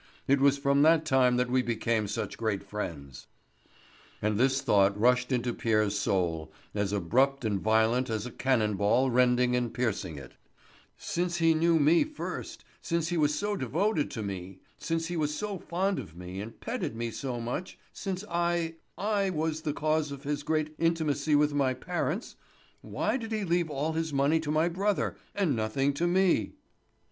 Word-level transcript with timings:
It 0.27 0.41
was 0.41 0.57
from 0.57 0.81
that 0.81 1.05
time 1.05 1.37
that 1.37 1.51
we 1.51 1.61
became 1.61 2.07
such 2.07 2.35
great 2.35 2.63
friends." 2.63 3.27
And 4.19 4.35
this 4.39 4.59
thought 4.63 4.99
rushed 4.99 5.31
into 5.31 5.53
Pierre's 5.53 5.95
soul, 5.95 6.51
as 6.73 6.91
abrupt 6.91 7.45
and 7.45 7.59
violent 7.61 8.09
as 8.09 8.25
a 8.25 8.31
cannon 8.31 8.73
ball 8.77 9.11
rending 9.11 9.55
and 9.55 9.71
piercing 9.71 10.17
it: 10.17 10.31
"Since 10.97 11.37
he 11.37 11.53
knew 11.53 11.77
me 11.77 12.03
first, 12.03 12.63
since 12.81 13.09
he 13.09 13.17
was 13.17 13.35
so 13.35 13.55
devoted 13.55 14.09
to 14.09 14.23
me, 14.23 14.57
since 14.79 15.05
he 15.05 15.17
was 15.17 15.35
so 15.37 15.59
fond 15.59 15.99
of 15.99 16.15
me 16.17 16.41
and 16.41 16.59
petted 16.59 16.95
me 16.95 17.11
so 17.11 17.39
much, 17.39 17.77
since 17.93 18.23
I—I 18.27 19.29
was 19.29 19.61
the 19.61 19.71
cause 19.71 20.11
of 20.11 20.23
his 20.23 20.41
great 20.41 20.73
intimacy 20.79 21.35
with 21.35 21.53
my 21.53 21.75
parents, 21.75 22.37
why 22.81 23.17
did 23.17 23.31
he 23.31 23.43
leave 23.45 23.69
all 23.69 23.93
his 23.93 24.11
money 24.11 24.39
to 24.39 24.49
my 24.49 24.67
brother 24.67 25.15
and 25.35 25.55
nothing 25.55 25.93
to 25.93 26.07
me?" 26.07 26.53